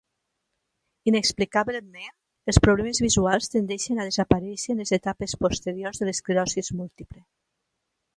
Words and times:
Inexplicablement, 1.09 2.13
els 2.53 2.59
problemes 2.67 3.01
visuals 3.05 3.49
tendeixen 3.55 3.99
a 3.99 4.07
desaparèixer 4.07 4.73
en 4.77 4.81
les 4.85 4.95
etapes 4.99 5.37
posteriors 5.45 6.01
de 6.03 6.09
l'esclerosi 6.09 6.65
múltiple. 6.81 7.23